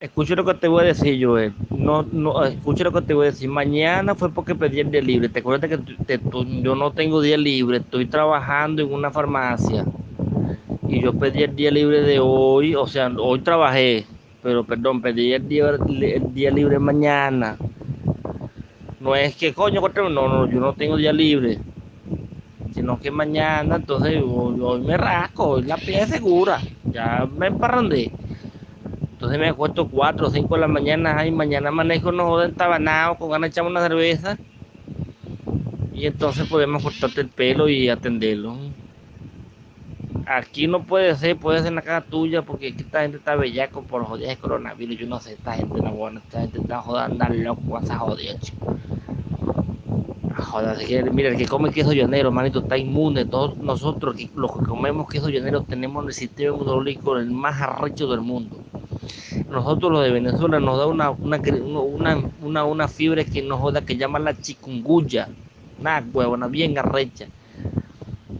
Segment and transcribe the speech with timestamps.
[0.00, 1.52] Escucha lo que te voy a decir, Joel.
[1.68, 3.50] No, no, escucha lo que te voy a decir.
[3.50, 5.28] Mañana fue porque pedí el día libre.
[5.28, 6.18] Te acuerdas que te,
[6.62, 7.76] yo no tengo día libre.
[7.78, 9.84] Estoy trabajando en una farmacia.
[10.88, 12.74] Y yo pedí el día libre de hoy.
[12.74, 14.06] O sea, hoy trabajé.
[14.42, 17.58] Pero perdón, pedí el día, libre mañana.
[19.00, 21.58] No es que coño, no, no, yo no tengo día libre.
[22.72, 26.58] Sino que mañana, entonces hoy, me rasco, hoy la pieza segura.
[26.90, 28.10] Ya me emparrandé.
[29.20, 33.18] Entonces me acuesto 4 o 5 de la mañana, ay, mañana manejo no joden tabanado,
[33.18, 34.38] con ganas de echar una cerveza.
[35.92, 38.56] Y entonces podemos cortarte el pelo y atenderlo.
[40.24, 43.36] Aquí no puede ser, puede ser en la casa tuya, porque aquí esta gente está
[43.36, 44.96] bellaco por joder de coronavirus.
[44.96, 48.38] Yo no sé, esta gente no buena, esta gente está jodando andar loco esa jodida,
[48.38, 48.74] chico.
[50.34, 53.26] Joder, que, mira, el que come queso llanero, manito, está inmune.
[53.26, 58.22] Todos nosotros, los que comemos queso llanero, tenemos el sistema inmunológico el más arrecho del
[58.22, 58.59] mundo
[59.48, 61.40] nosotros los de Venezuela nos da una, una,
[62.40, 65.28] una, una, fiebre que nos joda, que llama la chikungunya,
[65.78, 67.26] una huevona bien arrecha.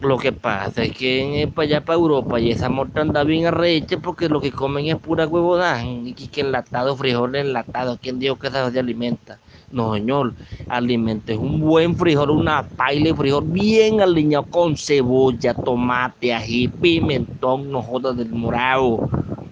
[0.01, 4.29] Lo que pasa es que para allá, para Europa, y esa mortandad bien arrecha porque
[4.29, 8.71] lo que comen es pura huevona, y que enlatado, frijoles enlatados, ¿quién dijo que eso
[8.71, 9.39] se alimenta?
[9.69, 10.35] No, señor,
[10.67, 16.67] alimenta es un buen frijol, una paila de frijol bien alineado con cebolla, tomate, ají,
[16.67, 19.05] pimentón, no jodas del morado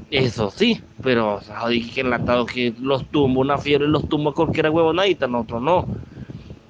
[0.09, 4.71] eso sí, pero jodí que enlatado que los tumbo una fiebre los tumbo a cualquiera
[4.71, 5.87] huevonadita, nosotros no.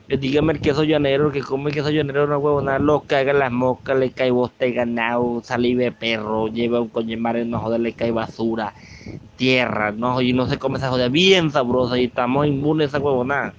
[0.09, 3.51] Eh, dígame el queso llanero, que come el queso llanero una huevonada, lo caga las
[3.51, 7.93] moscas, le cae boste ganado, saliva de perro, lleva un coño mar, no joder, le
[7.93, 8.73] cae basura,
[9.37, 13.05] tierra, no, y no se come esa joda bien sabrosa y estamos inmunes a esa
[13.05, 13.53] huevonada.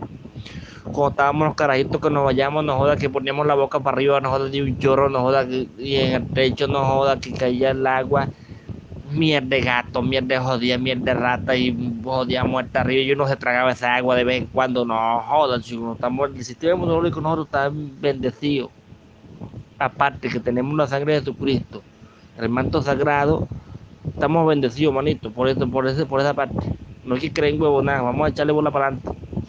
[0.93, 4.21] Cuando estábamos los carajitos que nos vayamos, nos joda que poníamos la boca para arriba,
[4.21, 5.47] nos joda de un chorro, nos joda
[5.79, 8.29] y en el techo nos joda que caía el agua
[9.11, 13.72] mierda de gato, mierda de jodida, rata y jodida muerta arriba y uno se tragaba
[13.72, 14.84] esa agua de vez en cuando.
[14.84, 16.36] No jodan, si uno está muerto.
[16.39, 18.70] El sistema nosotros está bendecido.
[19.78, 21.83] Aparte que tenemos la sangre de Jesucristo,
[22.36, 23.48] el manto sagrado,
[24.05, 26.77] estamos bendecidos, manito, por eso, por eso, por esa parte.
[27.05, 29.20] No hay que creer en huevo nada, vamos a echarle bola para adelante.